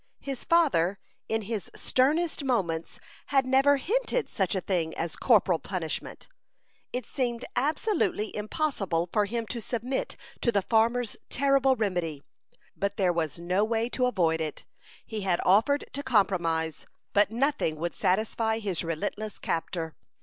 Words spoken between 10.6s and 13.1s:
farmer's terrible remedy, but